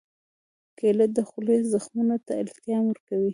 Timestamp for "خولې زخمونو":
1.29-2.15